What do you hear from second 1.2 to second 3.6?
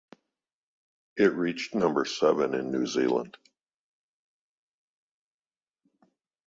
reached number seven in New Zealand.